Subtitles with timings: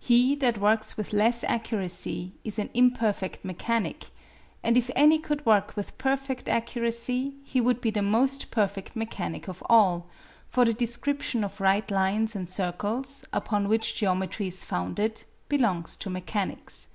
[0.00, 4.06] He that works with less accuracy is an imperfect mechanic:
[4.62, 9.46] and if any could work with perfect accuracy, he would be the most perfect mechanic
[9.46, 10.08] of all;
[10.48, 16.08] for the description of right lines and circles, upon which geometry is founded, belongs to
[16.08, 16.88] mechanics.